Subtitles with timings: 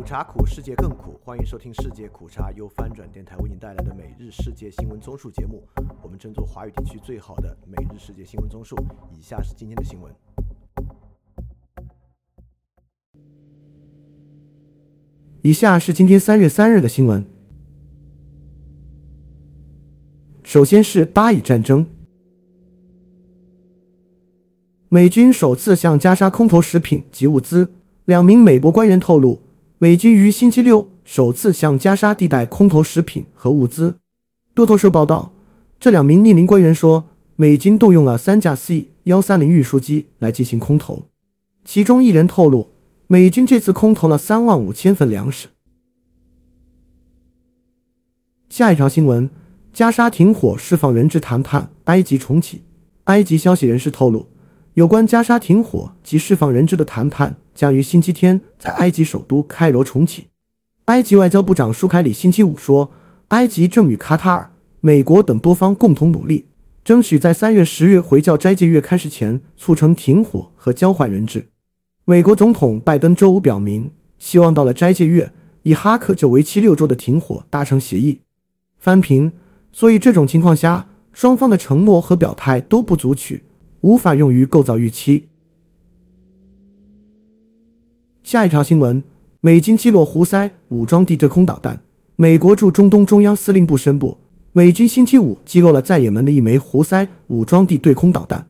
[0.00, 1.20] 苦茶苦，世界更苦。
[1.22, 5.62] 欢迎收听《世界苦茶》，由翻转电台为您带来的每日世界新闻综述节目。
[6.02, 8.74] 我们争做华语地区最好的每日世界新闻综述。
[9.12, 10.10] 以下是今天的新闻。
[15.42, 17.22] 以下是今天三月三日的新闻。
[20.42, 21.84] 首先是巴以战争，
[24.88, 27.74] 美军首次向加沙空投食品及物资。
[28.06, 29.38] 两名美国官员透露，
[29.82, 33.96] 美军于星期六首次向加沙地带空投食品和物资。
[34.54, 35.32] 路透社报道，
[35.78, 37.06] 这两名匿名官员说，
[37.36, 41.04] 美军动用了三架 C 幺三零运输机来进行空投。
[41.64, 42.68] 其中一人透露，
[43.06, 45.48] 美军这次空投了三万五千份粮食。
[48.50, 49.30] 下一条新闻：
[49.72, 52.64] 加沙停火、释放人质谈判，埃及重启。
[53.04, 54.26] 埃及消息人士透露。
[54.74, 60.28] 有关加沙停火及释放人质的谈判将于星期天在埃及首都开罗重启。
[60.86, 62.90] 埃及外交部长舒凯里星期五说，
[63.28, 66.46] 埃及正与卡塔尔、美国等多方共同努力，
[66.82, 71.48] 争取在三月十月回教斋戒月开始前促成停火和交换人质。
[72.06, 75.30] 美国总统拜登周五表明，希望到了斋戒月
[75.64, 78.22] 以哈克就为期六周的停火达成协议。
[78.78, 79.32] 翻平，
[79.70, 83.44] 所以这种情况下，双方的承诺和表态都不足取。
[83.82, 85.28] 无法用于构造预期。
[88.30, 89.02] 下一条新闻：
[89.40, 91.82] 美军击落胡塞武装地对空导弹。
[92.14, 94.18] 美国驻中东中央司令部宣布，
[94.52, 98.46] 美军星期五击落了在也门的一枚胡塞武装地对空导弹。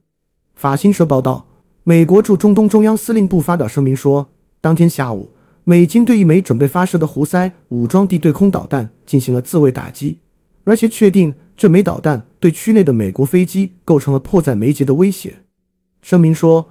[0.55, 1.47] 法新社报道，
[1.84, 4.28] 美国驻中东中央司令部发表声明说，
[4.61, 5.31] 当天下午，
[5.64, 10.19] 美军对一枚准备发射的胡塞武装地对空导弹进行了自卫打击，
[10.65, 11.33] 而且确定。
[11.56, 15.37] 这枚导弹对区内的美国飞机构成了迫在眉睫的威胁。
[16.03, 16.69] 声明说，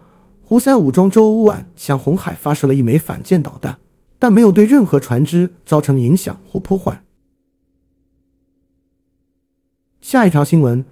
[0.49, 3.77] 胡塞武装周五晚向红海发射了一枚反舰导弹，
[4.17, 7.03] 但没有对任何船只造成影响或破坏。
[10.01, 10.83] 下一条新闻：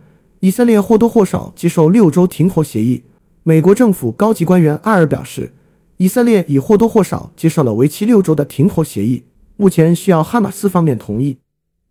[0.41, 3.06] 以色列或多或少接受六周停火协议。
[3.41, 5.51] 美国政府高级官员艾尔表示，
[5.97, 9.23] 以色列已或多或少接受了为期六周的停火协议，
[9.56, 11.40] 目前需要哈马斯方面同意。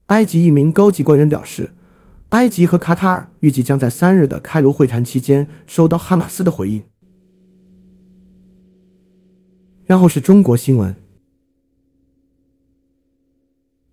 [0.07, 1.73] 埃及一名高级官员表示。
[2.31, 6.83] 埃及和卡塔尔预计将在三日的开罗会谈期间收到哈马斯的回应。
[9.87, 10.97] 然后是中国新闻，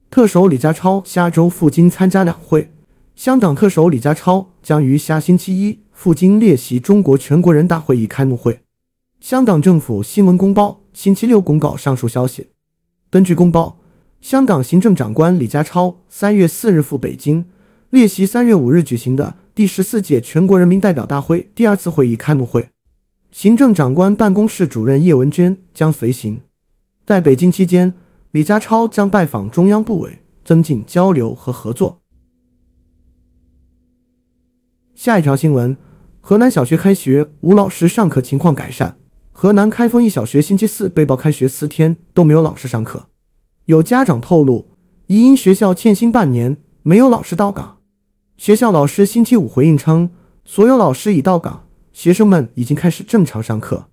[0.10, 2.72] 特首李家超下周赴京参加两会。
[3.16, 8.62] 香港特首李家超将于下星期一赴京列席中国全国人大会议开幕会。
[9.20, 12.48] 香港政府新闻公报星期六公告上述消息。
[13.12, 13.78] 根据公报，
[14.20, 17.46] 香港行政长官李家超三月四日赴北京。
[17.92, 22.70] 列席三月五日举行的第十四届全国人民代表大会第二次会议开幕会，
[23.34, 26.40] 行政长官办公室主任叶文娟将随行。
[27.04, 27.96] 在北京期间，
[28.30, 32.00] 李家超将拜访中央部委，增进交流和合作。
[34.94, 35.76] 下一条新闻：
[36.22, 39.00] 河南小学开学，吴老师上课情况改善。
[39.32, 43.08] 河南开封一小学星期四被曝开学四天都没有老师上课，
[43.66, 44.68] 有家长透露，
[45.08, 47.80] 疑因学校欠薪半年，没有老师到岗。
[48.38, 50.12] 学校老师星期五回应称，
[50.46, 53.88] 所有老师已到岗，学生们已经开始正常上课。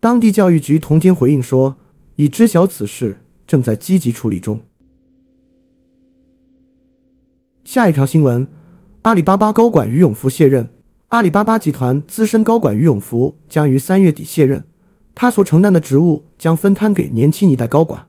[0.00, 1.76] 当地教育局同天回应说，
[2.16, 4.60] 已知晓此事，正在积极处理中。
[7.64, 8.46] 下一条新闻：
[9.02, 10.68] 阿里巴巴高管于永福卸任。
[11.08, 14.64] 阿里巴巴集团资深高管于永福将于三月底卸任，
[15.14, 18.08] 他所承担的职务将分摊给年轻一代高管。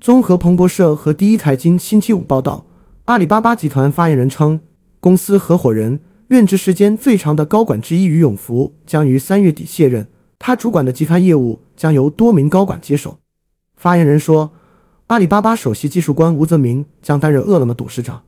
[0.00, 2.66] 综合彭博社和第一财经星期五报道，
[3.04, 4.60] 阿里巴巴集团发言人称。
[4.98, 6.00] 公司合伙人、
[6.32, 13.18] 任职时间最长的高管之一于永福将于三月底卸任，他主管的集团业务将由多名高管接手。
[13.76, 14.50] 发言人说，
[15.08, 18.22] 阿里巴巴首席技术官吴泽明将担任饿了么董事长，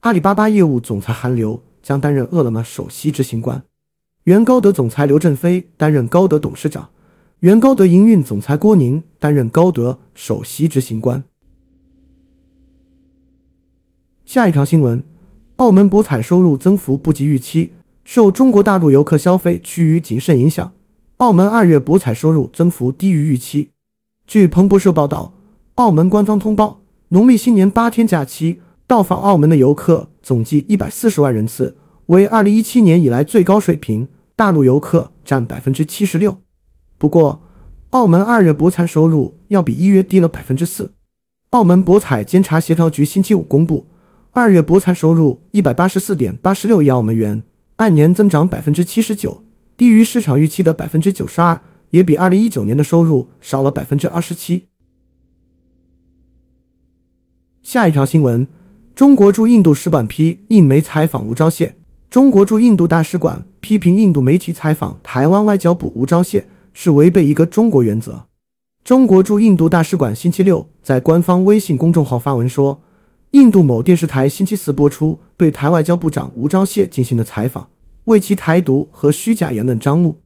[0.00, 3.62] 阿里巴巴业务总裁韩流将担任饿了么首席执行官，
[4.24, 6.88] 原高德总裁刘振飞担任高德董事长，
[7.40, 11.22] 原高德营运总裁郭宁担任高德首席执行官。
[14.24, 15.09] 下一条新闻。
[15.60, 20.72] 澳门博彩收入增幅不及预期，受中国大陆游客消费趋于谨慎影响，
[21.18, 23.68] 澳门二月博彩收入增幅低于预期。
[24.26, 25.34] 据彭博社报道，
[25.74, 36.38] 澳门官方通报，农历新年八天假期到访澳门的游客总计一百四十万人次，为二零一七年以来最高水平，大陆游客占百分之七十六。
[36.96, 37.42] 不过，
[37.90, 40.94] 澳门二月博彩收入要比一月低了百分之四。
[41.50, 43.84] 澳门博彩监察协调局星期五公布。
[44.32, 47.42] 二月博彩收入一百八十四点八十六亿澳门元，
[47.76, 49.42] 按年增长百分之七十九，
[49.76, 51.60] 低于市场预期的百分之九十二，
[51.90, 54.66] 也比二零一九年的收入少了百分之二十七。
[57.60, 58.46] 下一条新闻：
[58.94, 61.72] 中国驻印度使馆批印媒采访吴钊燮。
[62.08, 68.26] 中国驻印度大使馆批评印度媒体采访台湾外交部吴钊燮是违背一个中国原则。
[68.84, 72.80] 中国驻印度大使馆星期六在官方微信公众号发文说，
[73.32, 77.68] 印度某电视台星期四播出对台外交部长吴钊燮进行的采访，
[78.04, 80.18] 为其台独和虚假言论张目，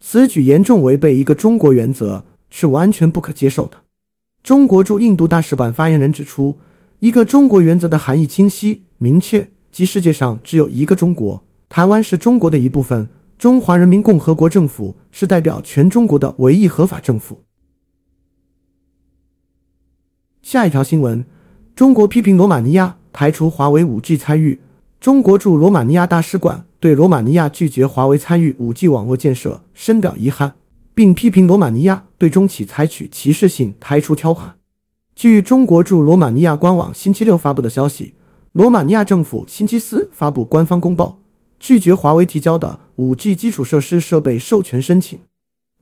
[0.00, 3.78] 此举严重违背一个中国原则，是完全不可接受的。
[4.42, 6.58] 中国驻印度大使馆发言人指出，
[6.98, 9.48] 一个中国原则的含义清晰明确。
[9.70, 13.08] 即世界上只有一个中国，台湾是中国的一部分，
[13.38, 17.44] 中华人民共和国政府是代表全中国的唯一合法政府。
[20.42, 21.24] 下一条新闻：
[21.74, 24.60] 中国批评罗马尼亚排除华为 5G 参与。
[25.00, 30.52] 中国驻罗马尼亚大使馆对罗马尼亚拒绝华为参与 5G 网络建设深表遗憾，
[30.94, 34.56] 并批评罗马尼亚对中企采取歧视性排除条款。
[35.16, 38.14] 据中国驻罗马尼亚官网星期六发布的消息。
[38.52, 41.20] 罗马尼亚政府星期四发布官方公报，
[41.58, 45.18] 拒绝华为提交的 5G 基础设施设备授权申请。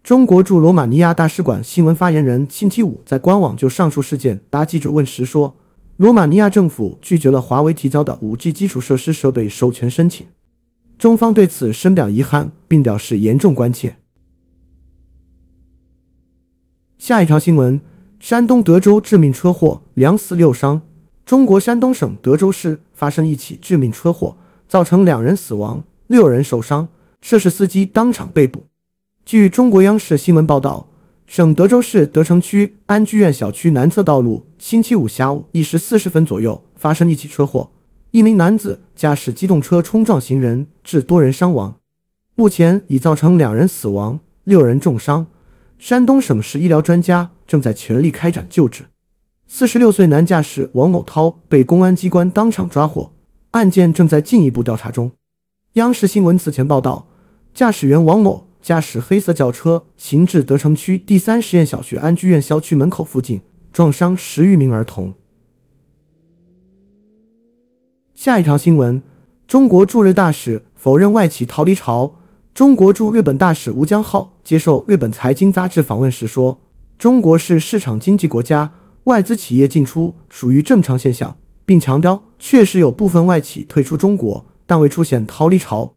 [0.05, 5.57] 中国驻罗马尼亚大使馆新闻发言人星期五在官网就上述事件答记者问时说
[6.01, 10.27] ：“罗马尼亚政府拒绝了华为提交的 5G 基础设施设备授权申请，
[10.97, 13.97] 中方对此深表遗憾，并表示严重关切。”
[16.97, 17.79] 下一条新闻：
[18.19, 20.81] 山东德州致命车祸，两死六伤。
[21.27, 26.89] 中国山东省德州市发生一起致命车祸，造成两人死亡、六人受伤，
[27.21, 28.65] 涉事司机当场被捕。
[29.27, 30.89] 据中国央视新闻报道，
[31.31, 37.71] 省德州市德城区安居苑小区南侧道路，星期五下午一时四十分左右发生一起车祸，
[38.11, 41.77] 一名男子驾驶机动车冲撞行人，致多人伤亡，
[42.35, 45.29] 目前已造成两人死亡、六人重伤。
[45.79, 48.87] 山东省市医疗专家正在全力开展救治。
[49.47, 53.13] 四十六岁男驾驶王某涛被公安机关当场抓获，
[53.53, 55.13] 案件正在进一步调查中。
[55.75, 57.07] 央视新闻此前报道，
[57.55, 63.41] 驾驶员王某驾驶黑色轿车行至德城区第三实验小学安居院校区门口附近，
[63.73, 65.15] 撞伤十余名儿童。
[68.15, 69.03] 下一条新闻：
[69.49, 72.17] 中国驻日大使否认外企逃离潮。
[72.53, 76.61] 中国驻日本大使吴江浩接受日本财经杂志访问时说
[76.99, 78.73] ：“中国是市场经济国家。”
[79.05, 85.95] 外资企业进出属于正常现象，并强调确实有部分外企退出中国，但未出现逃离潮。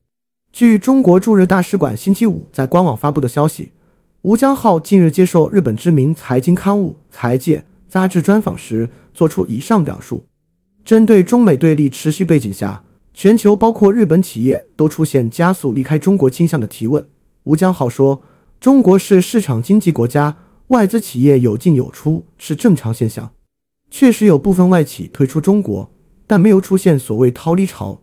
[0.53, 3.71] 据中国驻日大使馆星期五在官网发布的消息，
[4.21, 7.57] 吴江浩近日接受日本知名财经刊物《财界》
[7.89, 10.23] 杂志专访时，作出以上表述。
[10.85, 12.83] 针对中美对立持续背景下，
[13.15, 17.03] 全球包括日本企业都出现加速离开中国倾向的提问，
[17.45, 18.21] 吴江浩说
[18.61, 20.37] ：“中国是市场经济国家。”
[20.69, 23.31] 外资企业有进有出是正常现象，
[23.89, 25.91] 确实有部分外企退出中国，
[26.27, 28.02] 但没有出现所谓逃离潮。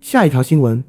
[0.00, 0.84] 下一条新闻：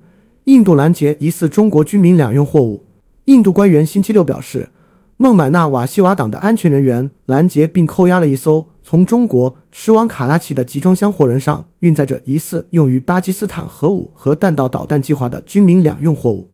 [0.46, 2.86] 印度拦截疑似中国军民两用货物。
[3.26, 4.70] 印度官员星期六表示，
[5.18, 16.52] 孟买纳瓦西瓦党的安全人员拦截并扣押了一艘从中国驶往卡拉奇的集装箱货轮上运载着疑似用于巴基斯坦核武和弹道导弹计划的军民两用货物。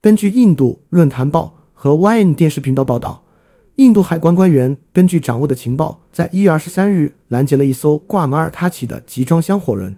[0.00, 1.58] 根据印度论坛报。
[1.74, 3.24] 和 YN 电视频道报道，
[3.74, 9.96] 印度海关官员根据掌握的情报，在一月二十三日拦截了一艘挂马耳他旗的集装箱货轮。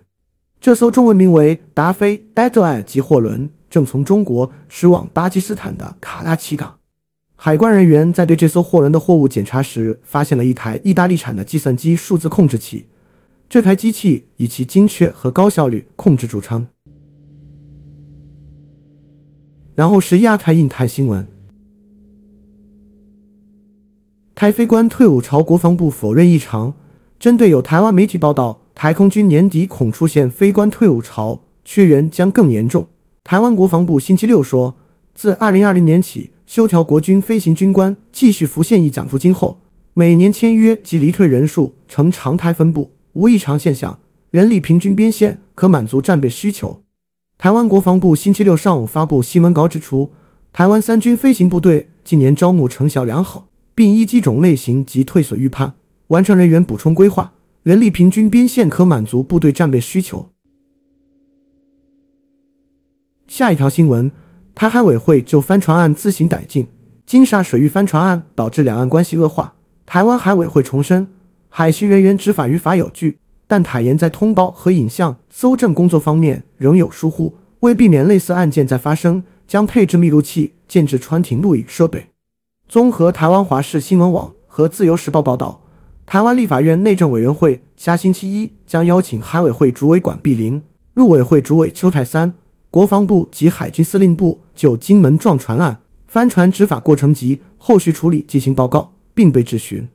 [0.64, 6.78] 这艘中文名为“达菲 d 德 d 级货轮，正从中国驶往巴基斯坦的卡拉奇港。
[7.36, 12.86] 海关人员在对这艘货轮的货物检查时，发现了一台意大利产的计算机数字控制器。
[13.46, 16.66] 这台机器以其精确和高效率控制著称。
[19.74, 21.28] 然后是亚太印太新闻。
[24.34, 26.72] 台飞官退伍潮，国防部否认异常。
[27.18, 32.88] 针对有台湾媒体报道，台空军年底恐出现飞官退伍潮，缺员将更严重。
[33.22, 34.76] 台湾国防部星期六说，
[35.14, 39.60] 自二零二零年起，修条国军飞行军官继续服现役奖助金后，
[39.94, 43.98] 每年签约及离退人数呈常态分布，无异常现象，
[44.30, 46.82] 人力平均边线可满足战备需求。
[47.38, 50.12] 台湾国防部星期六上午发布新闻稿指出，
[50.52, 53.48] 台湾三军飞行部队近年招募成效良好。
[53.76, 55.74] 并依机种类型及退损预判
[56.06, 57.32] 完成人员补充规划，
[57.64, 60.28] 人力平均边线可满足部队战备需求。
[63.26, 64.12] 下一条新闻：
[64.54, 66.66] 台海委会就帆船案自行改进，
[67.06, 69.54] 金沙水域帆船案导致两岸关系恶化。
[69.86, 71.08] 台湾海委会重申，
[71.48, 73.16] 海巡人员执法于法有据，
[73.46, 82.08] 但坦言在通报和影像搜证工作方面仍有疏忽，为避免类似案件再发生，将配置密录器，建置船艇录影设备。
[82.68, 85.62] 综合台湾华视新闻网和自由时报报道，
[86.06, 90.62] 台湾立法院内政委员会下星期一将邀请海委会主委管碧玲、
[90.94, 92.34] 陆委会主委邱泰三、
[92.70, 99.88] 国防部及海军司令部就金门撞船案、帆船执法过程及后续处理进行报告，并被质询。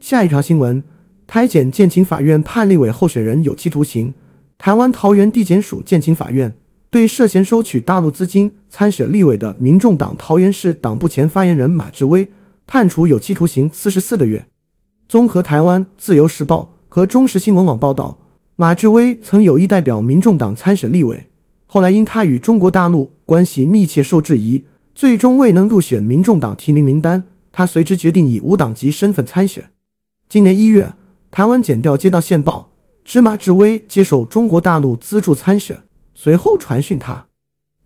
[0.00, 0.82] 下一条新闻：
[1.26, 4.12] 台检建勤法院判立委候选人有期徒刑。
[4.58, 6.54] 台湾桃园地检署建勤法院
[6.88, 12.28] 对涉嫌收取大陆资金参选立委的民众党桃园市党部前发言人马志威
[12.66, 14.46] 判处有期徒刑四十四个月。
[15.08, 18.18] 综合台湾自由时报和中时新闻网报道，
[18.56, 21.28] 马志威曾有意代表民众党参选立委，
[21.66, 29.70] 后来因他与中国大陆关系密切受质疑，最终未能入选民众党提名名单，他随之决定以无党籍身份参选。
[30.28, 30.94] 今年一月，
[31.30, 32.70] 台湾检调接到线报，
[33.04, 35.82] 指马志威接受中国大陆资助参选，
[36.14, 37.26] 随后传讯他。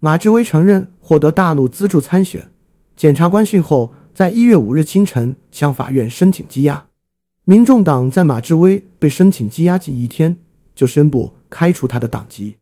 [0.01, 2.51] 马志威承认获得大陆资助参选。
[2.95, 6.89] 检察官讯后，在一月五日清晨向法院申请羁押。
[7.45, 10.37] 民众党在马志威被申请羁押仅一天，
[10.75, 12.57] 就宣布开除他的党籍。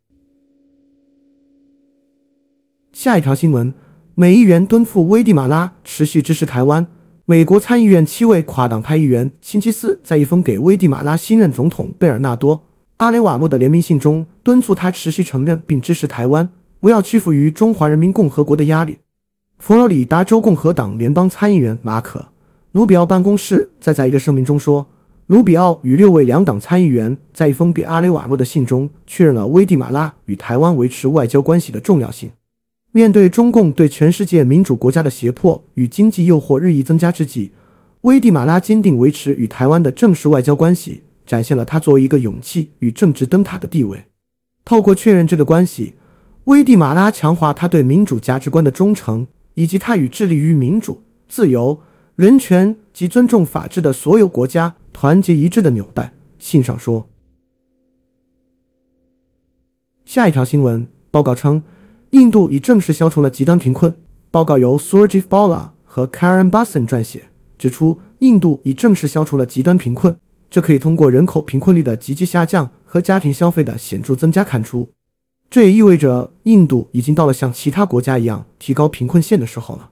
[2.93, 3.73] 下一条新闻：
[4.15, 6.87] 美议员敦促危地马拉，持续支持台湾。
[7.25, 12.59] 美国参议院七位跨党派议员星期四在一封给危地马拉新任总统贝尔纳多·
[12.99, 18.99] 阿雷瓦诺的联名信中，敦促他持续承认并支持台湾，不要屈服于中华人民共和国的压力。
[19.59, 22.21] 佛罗里达州共和党联邦参议员马可·
[22.73, 24.87] 卢比奥办公室在在一个声明中说，
[25.27, 32.31] 卢比奥与六位两党参议员在一封给阿雷瓦诺的信中确认了危地马拉与台湾维持外交关系的重要性。
[32.93, 37.53] 面对中共对全世界民主国家的胁迫与经济诱惑日益增加之际，
[38.03, 44.05] 危地马拉坚定维持与台湾的正式外交关系，展现了他作为一个勇气与政治灯塔的地位。
[44.65, 45.95] 透过确认这个关系，
[46.45, 51.81] 危地马拉强化他对民主价值观的忠诚，以及他与致力于民主、自由、
[52.15, 56.15] 人权及尊重法治的所有国家团结一致的纽带。
[56.39, 57.09] 信上说。
[60.07, 61.63] 下一条新闻报告称。
[62.11, 63.95] 印度已正式消除了极端贫困。
[64.31, 67.25] 报告由 Surjit Bala 和 Karen Basan 撰写，
[67.59, 70.17] 指出印度已正式消除了极端贫困，
[70.49, 74.89] 这可以通过人口贫困率的急剧下降和家庭消费的显著增加看出。
[75.49, 79.91] 这也意味着印度已经到了像其他国家一样提高贫困线的时候了。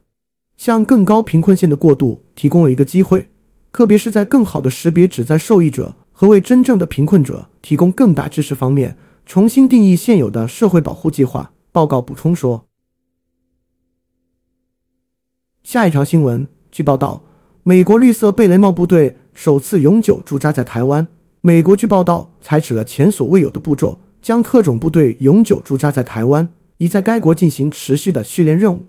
[0.57, 3.29] 向更高贫困线的过渡提供了一个机会，
[3.73, 8.97] 特别是在更好的识别旨在受益者和为真正的贫困者提供更大支持方面，
[9.27, 11.53] 重新定义现有的社会保护计划。
[11.73, 12.67] 报告补充说，
[15.65, 17.25] 下一条新闻，据报道，
[17.65, 21.09] 美国绿色贝雷帽部队首次永久驻扎在台湾。
[21.41, 28.87] 美国据报道采取了前所未有的步骤，将特种部队永久驻扎在台湾，以在该国进行持续的训练任务。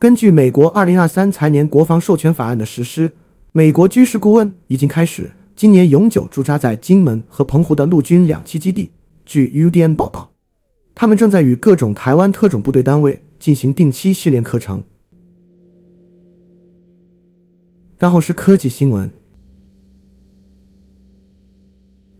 [0.00, 3.12] 根据美国二零二三财年国防授权法案的实施，
[3.52, 8.90] 美国军事顾问已经开始今年永久驻扎在金门和澎湖的陆军两栖基地。
[9.24, 10.32] 据 UDN 报道。
[10.92, 14.82] 他们正在与各种台湾特种部队单位进行定期训练课程。
[17.96, 19.08] 然后是科技新闻：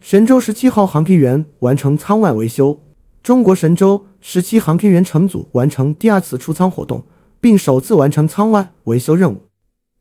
[0.06, 2.78] 神舟十七号航天员完成舱外维修，
[3.22, 7.06] 中国神舟十七航天员乘组完成第二次出舱活动，
[7.40, 9.44] 并首次完成舱外维修任务。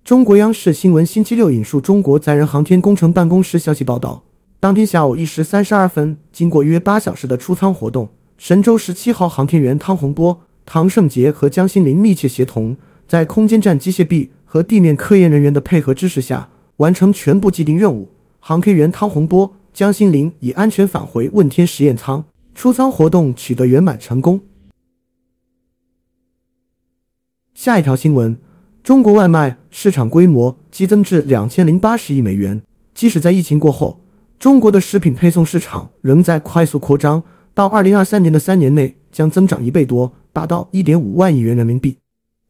[0.04, 4.26] 中国央视新闻星期六引述中国载人航天工程办公室消息报道，
[4.60, 8.10] 当天下午一时三十二分，经过约八小时的出舱活动。
[8.38, 12.76] 神舟十七号航天员汤洪波、唐胜杰和江心凌密切协同，
[13.08, 18.10] 在空间站机械臂和地面科研人员的配合支持下，完成全部既定任务。
[18.42, 24.40] 航天员汤洪波、江心凌已安全返回问天实验舱，出舱活动取得圆满成功。
[27.56, 28.38] 下一条新闻：
[28.84, 32.62] 中国外卖市场规模激增至两千零八十亿美元。
[32.94, 34.00] 即使在疫情过后，
[34.38, 37.24] 中国的食品配送市场仍在快速扩张。
[37.56, 41.98] 到二零二三年的三年内将增长一倍多，达到一点五万亿元人民币。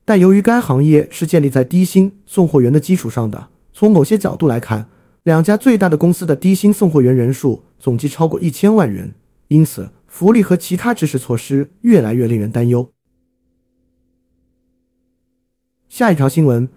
[0.03, 4.89] 但由于该行业是建立在低薪送货员的基础上的，从某些角度来看，
[5.23, 9.13] 两家最大的公司的低薪送货员人数总计超过一千万人，
[9.47, 12.91] 因此福利和其他支持措施越来越令人担忧。
[15.87, 16.67] 下一条新闻：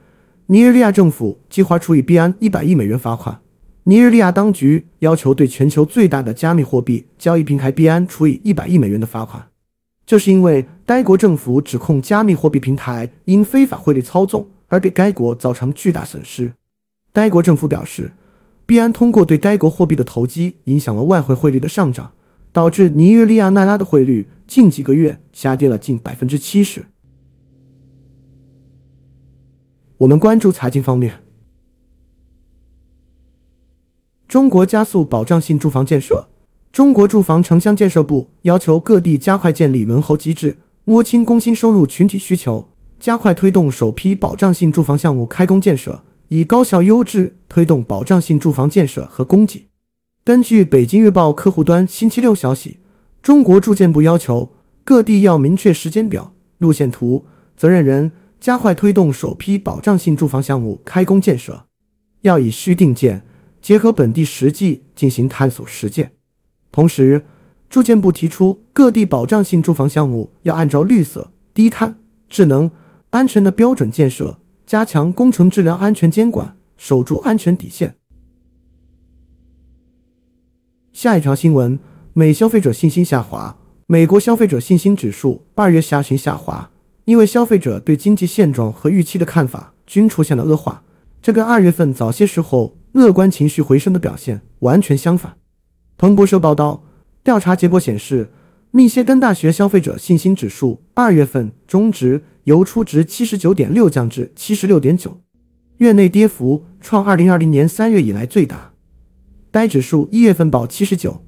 [0.46, 3.40] 尼日利亚政府计划处以币安一百亿美元罚款。
[3.82, 9.48] 尼日利亚当局要求对全球最大的加密货币交易平台币安处以一百亿美元的罚款，
[10.04, 16.52] 这是因为该国政府指控加密货币平台因非法汇率操纵而给该国造成巨大损失。
[17.12, 18.12] 该国政府表示，
[18.66, 22.12] 币安通过对该国货币的投机，影响了外汇汇率的上涨，
[22.52, 26.86] 导致尼日利亚奈拉的汇率近几个月下跌了近百分之七十。
[29.98, 31.22] 我们关注财经方面。
[34.26, 36.28] 中国加速保障性住房建设。
[36.72, 42.68] 中国住房城乡建设部要求各地加快建立轮候机制，摸清工薪收入群体需求，
[43.00, 49.68] 加快推动首批保障性住房项目开工建设，以高效优质推动保障性住房建设和供给。
[50.24, 52.78] 根据北京日报客户端星期六消息，
[53.22, 54.52] 中国住建部要求
[54.84, 57.24] 各地要明确时间表、路线图、
[57.56, 61.66] 责任人，加快推动首批保障性住房项目开工建设，
[62.22, 63.22] 要以虚定建，
[63.62, 66.12] 结合本地实际进行探索实践。
[66.72, 67.24] 同时，
[67.70, 72.70] 住建部提出，各地保障性住房项目要按照绿色、低碳、智能、
[73.10, 77.94] 安全的标准建设，加强工程质量安全监管，守住安全底线。
[80.92, 81.78] 下一条新闻：
[82.12, 83.56] 美消费者信心下滑。
[83.86, 86.72] 美国消费者信心指数二月下旬下滑，
[87.04, 90.82] 因为消费者对经济现状和预期的看法均出现了恶化，
[91.22, 95.36] 这跟二月份早些时候乐观情绪回升的表现完全相反。
[95.96, 96.82] 彭博社报道，
[97.22, 98.32] 调查结果显示，
[98.72, 105.20] 密歇根大学消费者信心指数二月份中值由初值七十九点六降至七十六点九，
[105.78, 108.72] 月内跌幅创二零二零年三月以来最大。
[109.50, 111.24] 该指数一月份报七十九，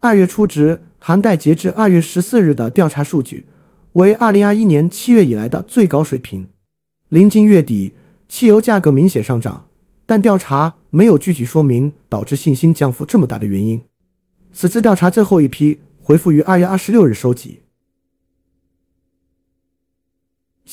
[0.00, 3.46] 二月初值含带截至二月十四日的调查数据，
[3.94, 6.46] 为二零二一年七月以来的最高水平。
[7.08, 7.94] 临近月底，
[8.28, 9.68] 汽油价格明显上涨，
[10.04, 13.80] 但调查没有具体说明导致信心降幅这么大的原因。
[14.52, 17.61] 此次调查最后一批回复于二月二十六日收集。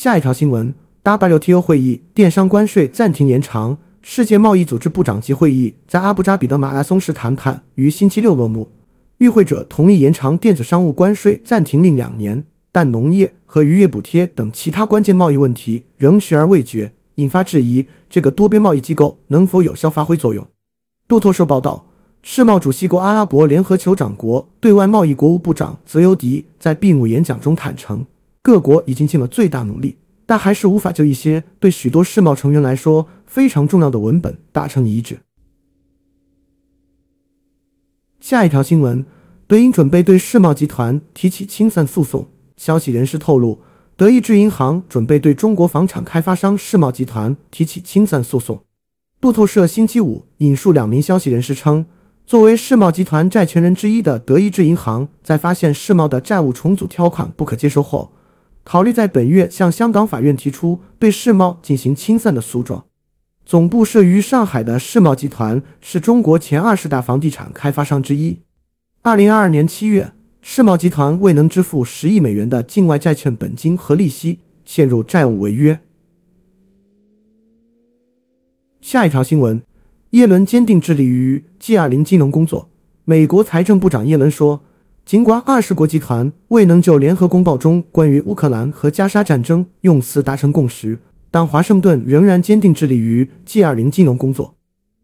[0.01, 3.77] 下一条新闻：WTO 会议电商关税暂停延长。
[4.01, 8.69] 世界贸易组织部长级会议在阿布扎比的马拉松式谈判于星期六落幕，
[9.17, 20.47] 与会者同意延长电子商务关税暂停令两年，但农业和渔业补贴等其他关键贸易问题仍悬而未决，引发质疑这个多边贸易机构能否有效发挥作用。
[21.09, 21.87] 路透社报道。
[22.21, 28.05] 世贸主席国阿拉伯联合酋长国对外贸易国务部长泽尤迪在闭幕演讲中坦诚，
[28.41, 35.19] 各国已经尽了最大努力，但还是无法就一些对许多世贸成员来说非常重要的文本达成一致。
[38.19, 39.05] 下一条新闻：
[39.47, 42.27] 德银准备对世贸集团提起清算诉讼。
[42.57, 43.61] 消息人士透露，
[43.95, 48.63] 德意志银行准备对中国房产开发商世贸集团提起清算诉讼。
[49.21, 51.85] 路透社星期五引述两名消息人士称。
[52.25, 58.11] 作为世贸集团债权人之一的德意志银行，在发现世贸的债务重组条款不可接受后，
[58.63, 62.85] 考虑在本月向香港法院提出对世贸进行清算的诉状。
[63.45, 68.39] 总部设于上海的世贸集团是中国前二十大房地产开发商之一。
[69.01, 75.79] 二零二二年七月，世贸集团未能支付十亿美元的境外债券本金和利息，陷入债务违约。
[78.81, 79.61] 下一条新闻。
[80.11, 82.67] 耶伦坚定致力于 G20 金融工作。
[83.05, 84.61] 美国财政部长耶伦说
[85.09, 90.99] ：“尽管二十国集团未能就联合公报中关于乌克兰和加沙战争用词达成共识，
[91.31, 94.53] 但华盛顿仍然坚定致力于 G20 金融工作。”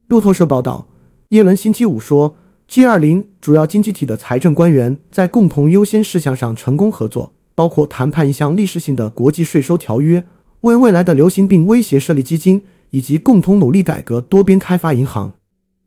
[0.05, 0.87] 路透社报道，
[1.29, 2.35] 耶伦星期五说
[2.69, 10.23] ：“G20 主要经济体的财政官员在共同优先事项上成功合作，包括谈判一项历史性的国际税收条约，
[10.61, 15.33] 为未来的流行病威胁设立基金。”以及共同努力改革多边开发银行，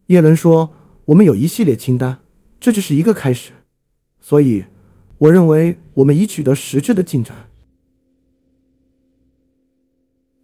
[0.08, 0.70] 耶伦说
[1.06, 2.18] ：“我们有一系列清单，
[2.58, 3.52] 这只是一个开始。
[4.28, 4.66] 所以，
[5.16, 7.34] 我认为我们已取得实质的进展。”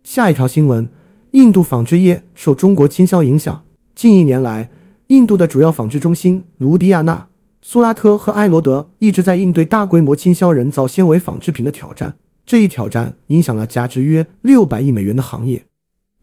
[0.02, 0.88] 下一条新闻：
[1.32, 3.62] 印度纺织业受中国倾销影响。
[3.94, 4.70] 近一年来，
[5.08, 7.28] 印度的主要纺织中心卢迪亚纳、
[7.60, 12.16] 苏拉特和埃罗德一直在应对大规模倾销人造纤维纺织品的挑战。
[12.46, 15.66] 这一挑战影响了价值约六百亿美元的行业。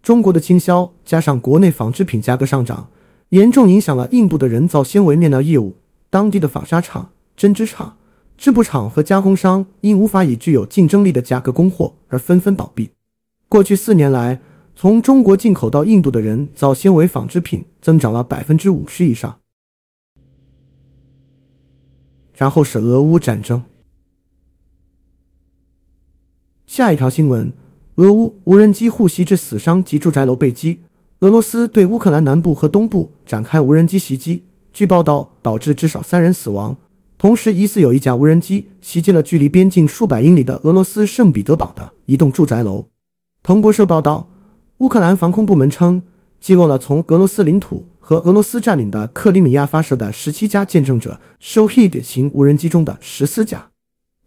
[0.01, 2.89] 中国的倾销加上国内纺织品价格上涨，
[3.29, 5.75] 严重影响了印度的人造纤维面料业务。
[6.09, 7.97] 当地的纺纱厂、针织厂、
[8.37, 12.91] 织布厂和加工商因无法以具有竞争力的价格供货而纷纷倒闭。
[13.47, 14.41] 过去四年来，
[14.75, 19.39] 从中国进口到印度的人造纤维纺织品增长了百分之五十以上。
[22.35, 23.63] 然后是俄乌战争。
[26.65, 27.53] 下一条新闻。
[27.95, 30.79] 俄乌无人机互袭致死伤及住宅楼被击。
[31.19, 36.75] 俄罗斯对乌克兰南部和东部展开无人机袭击，据报道导致至少三人死亡。
[37.21, 42.87] 同时，疑似有一架无人机袭击了距离边境数百英里的俄罗斯圣彼得堡的一栋住宅楼。
[43.43, 44.27] 彭博社报道，
[44.79, 46.01] 乌克兰防空部门称，
[46.39, 53.69] 击落了从俄罗斯领土和俄罗斯占领的克里米亚发射的十七架见证者 showhid 型无人机中的十四架。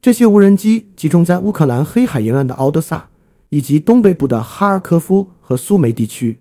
[0.00, 3.08] 这些无人机集中在乌克兰黑海沿岸的敖德萨。
[3.50, 6.40] 以及东北部的哈尔科夫和苏梅地区，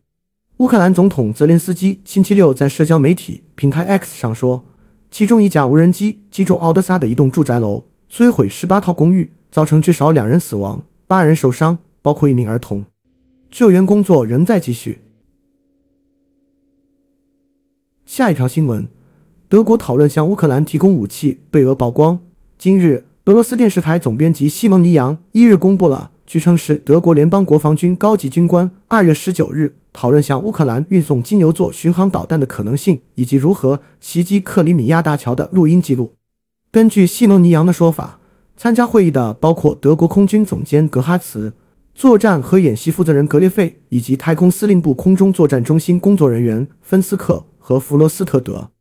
[0.58, 4.66] 乌克兰总统泽连斯基星期六在社交媒体平台 X 上说，
[5.14, 12.84] 其中一架无人机击中奥德萨的一栋住宅楼，摧毁十八套公寓，造成至少两人死亡、八人受伤，包括一名儿童。
[13.52, 15.02] 救援工作仍在继续。
[18.08, 18.88] 下一条新闻：
[19.48, 22.20] 德国讨论向乌克兰提供武器，被俄曝光。
[22.58, 29.76] 今日，俄罗斯电视台总编辑西蒙尼扬一日公布了，据称是德国联邦国防军高级军官二月十九日。
[29.94, 36.16] 讨论向乌克兰运送金牛座巡航导弹的可能性，以及如何袭击克里米亚大桥的录音记录。
[36.72, 38.20] 根据西诺尼扬的说法，
[38.58, 41.54] 参加会议的包括德国空军总监格哈茨、
[41.94, 48.72] 作战和演习负责人格列费，以及太空司令部空中作战中心工作人员芬斯克和弗罗斯特德。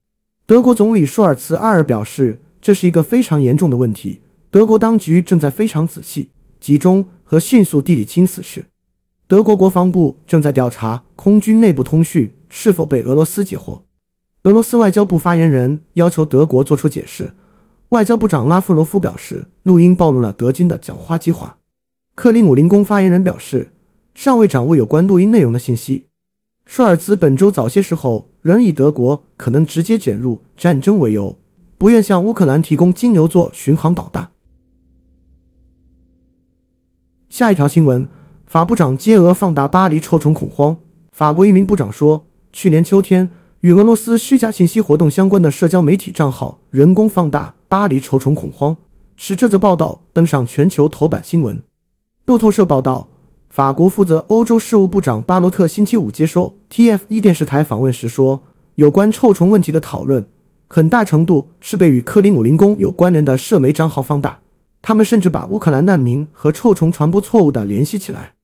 [0.47, 4.21] 德国总理舒尔茨二日表示，这是一个非常严重的问题，
[4.51, 8.65] 德国当局正在非常仔细、集中和迅速地理清此事。
[9.33, 13.83] 德国国防部正在调查空军内部通讯是否被俄罗斯截获。
[14.43, 17.33] 俄罗斯外交部发言人要求德国作出解释。
[17.89, 21.57] 外交部长拉夫罗夫表示，录音暴露了德军的讲话计划。
[22.15, 23.73] 克里姆林宫发言人表示，
[24.15, 26.09] 尚未掌握有关录音内容的信息。
[26.67, 31.39] 舒尔茨本周早些时候仍以德国可能直接卷入战争为由，
[31.79, 34.31] 不愿向乌克兰提供金牛座巡航导弹。
[37.31, 38.07] 下一条新闻。
[38.53, 40.77] 法部长接俄放大巴黎臭虫恐慌。
[41.11, 48.77] 法国一名部长说，去年秋天与俄罗斯虚假信息活动相关的社交媒体账号人工放大巴黎臭虫恐慌，
[49.17, 51.63] 使这则报道登上全球头版新闻。
[52.27, 53.09] 路透社报道，
[53.49, 58.43] 法国负责欧洲事务部长巴罗特星期五接受 TF1 电视台访问时说，
[58.75, 60.27] 有关臭虫问题的讨论
[60.69, 64.41] 很大程度是被与克里姆林宫有关联的社媒账号放大，
[64.83, 68.35] 他们甚至把乌克兰难民和臭虫传播错误的联系起来。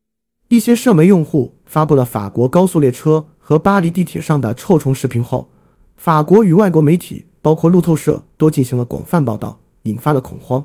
[0.48, 5.50] 一些社媒用户发布了法国高速列车和巴黎地铁上的臭虫视频后，
[5.96, 10.64] 法国与外国媒体，包括路透社，都进行了广泛报道，引发了恐慌。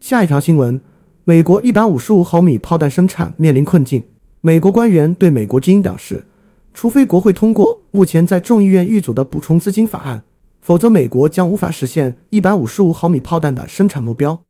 [0.00, 0.80] 下一条新闻：
[1.22, 4.02] 美国一百五十五毫米炮弹生产面临困境。
[4.40, 6.26] 美国官员对美国之音表示，
[6.74, 10.24] 除非国会通过目前在众议院预阻的补充资金法案，
[10.60, 14.42] 否则美国将无法实现一百五十五毫米炮弹的生产目标。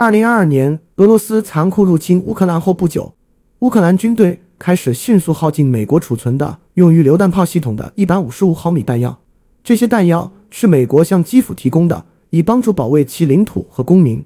[0.00, 3.16] 二零二二年，俄罗斯残酷入侵乌克兰后不久，
[3.58, 9.18] 乌克兰军队开始迅速耗尽美国储存的用于榴弹炮系统的一百五十五毫米弹药。
[9.64, 14.24] 这些弹药是美国向基辅提供的，以帮助保卫其领土和公民。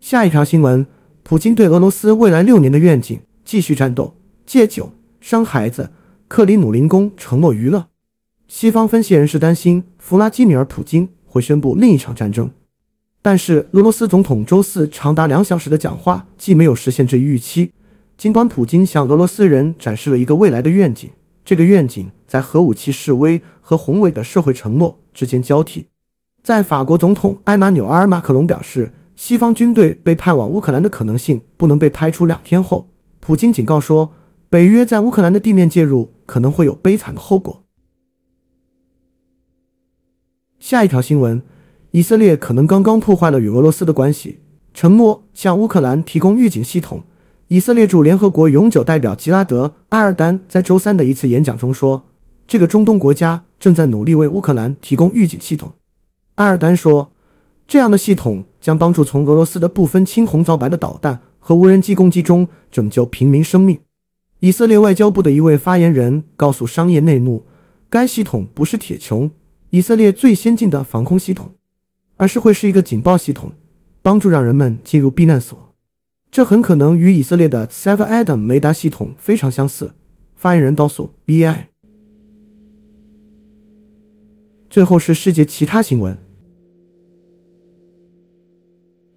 [0.00, 0.84] 下一条新闻：
[1.22, 5.90] 普京对俄罗斯未来六年的愿景——继续战斗、戒酒、生孩子。
[6.26, 7.86] 克里姆林宫承诺娱乐。
[8.48, 12.50] 西方分析人士担心，弗拉基米尔·普京会宣布另一场战争。
[13.26, 17.72] 但是，俄罗斯总统周四长达两小时的讲话既没有实现这一预期。
[18.18, 21.08] 尽管普京向俄罗斯人展示了一个未来的愿景，
[21.42, 25.86] 这个愿景在核武器示威和宏伟的社会承诺之间交替。
[26.42, 34.12] 在法国总统埃马纽埃尔·马克龙表示西方军队被派往乌克兰的可能性不能被排除两天后，普京警告说，
[34.50, 37.64] 北约在乌克兰的地面介入可能会有悲惨的后果。
[40.58, 41.40] 下一条新闻。
[41.94, 44.40] 以色列可能刚刚破坏了与俄罗斯的关系，
[44.74, 47.04] 承诺向乌克兰提供预警系统。
[47.46, 52.06] 以色列驻联合国永久代表吉拉德·阿尔丹在周三的一次演讲中说
[52.48, 55.74] ：“这个中东国家正在努力为乌克兰提供预警系统。”
[56.34, 57.12] 阿尔丹说
[57.68, 63.78] ：“这样的系统将帮助从俄罗斯的不分青红皂白的导弹和无人机攻击中拯救平民生命。”
[64.42, 67.44] 以色列外交部的一位发言人告诉《商业内幕》，
[67.88, 69.30] 该系统不是铁穹，
[69.70, 71.52] 以色列最先进的防空系统。
[72.24, 73.52] 而是会是一个警报系统，
[74.00, 75.74] 帮助让人们进入避难所。
[76.30, 79.92] 这很可能与以色列的 Seven Adam 雷达系统非常相似。
[80.34, 81.66] 发言人告诉 BI。
[84.70, 86.16] 最后是世界其他新闻：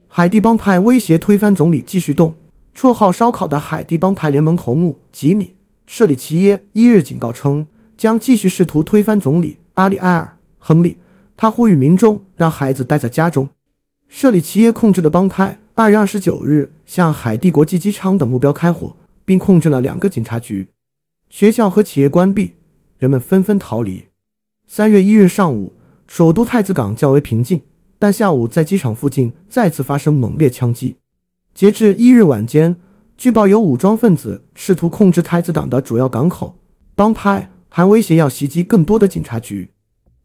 [0.10, 2.36] 海地帮派威胁推翻总理继续动。
[2.76, 5.46] 绰号“烧烤”的海地帮派联盟头目吉米·
[5.86, 10.98] 舍里奇耶一日警告称，将继续试图推翻总理阿里埃尔·亨利。
[11.38, 13.48] 他呼吁民众让孩子待在家中。
[14.10, 20.70] 舍里企业控制的帮派二月二十九日向海地国际机场等目标开火，并控制了两个警察局。
[21.30, 22.56] 学校和企业关闭，
[22.98, 24.08] 人们纷纷逃离。
[24.66, 25.74] 三月一日上午，
[26.08, 27.62] 首都太子港较为平静，
[28.00, 30.96] 但下午在机场附近再次发生猛烈枪击。
[31.54, 32.78] 截至一日晚间，
[33.16, 36.58] 据报有武装分子试图控制太子港的主要港口。
[36.96, 39.70] 帮派还威胁要袭击更多的警察局。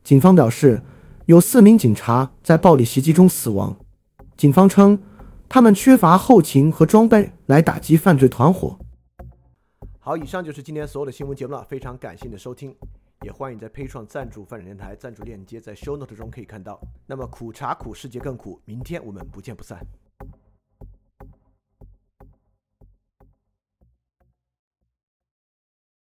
[0.03, 0.83] 警方表示。
[1.27, 3.77] 有四名警察在暴力袭击中死亡。
[4.37, 5.01] 警方称，
[5.49, 7.63] 他们缺乏后勤和装备来。
[7.63, 8.79] 打击犯罪团伙。
[10.01, 12.75] 好，以上就是今天所有的新闻节目了，非常感谢你的收听，
[13.25, 16.81] 也欢迎在配创赞助范展电台，赞助链接在 Show Note 中可以看到。
[17.07, 19.79] 那么苦茶苦，世界更苦，明天我们不见不散。